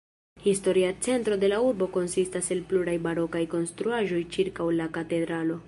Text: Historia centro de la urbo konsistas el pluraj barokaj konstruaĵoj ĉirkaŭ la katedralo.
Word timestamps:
Historia 0.43 0.99
centro 1.07 1.37
de 1.43 1.49
la 1.51 1.59
urbo 1.69 1.87
konsistas 1.97 2.49
el 2.55 2.63
pluraj 2.71 2.97
barokaj 3.05 3.45
konstruaĵoj 3.55 4.25
ĉirkaŭ 4.37 4.67
la 4.81 4.93
katedralo. 4.99 5.59